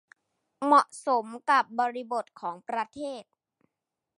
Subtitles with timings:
[0.63, 3.23] เหมาะสมกับบริบทของประเทศ